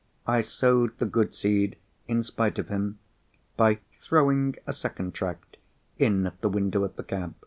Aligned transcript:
I 0.25 0.41
sowed 0.41 0.97
the 0.97 1.05
good 1.05 1.35
seed, 1.35 1.75
in 2.07 2.23
spite 2.23 2.57
of 2.57 2.69
him, 2.69 2.97
by 3.55 3.77
throwing 3.99 4.55
a 4.65 4.73
second 4.73 5.13
tract 5.13 5.57
in 5.99 6.25
at 6.25 6.41
the 6.41 6.49
window 6.49 6.83
of 6.83 6.95
the 6.95 7.03
cab. 7.03 7.35